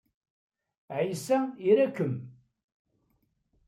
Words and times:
Ɛisa 0.97 1.37
ira-kem. 1.69 2.13